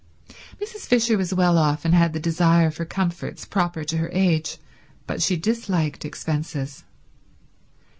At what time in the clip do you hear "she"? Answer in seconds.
5.21-5.37